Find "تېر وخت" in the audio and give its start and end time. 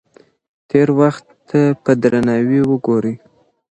0.69-1.25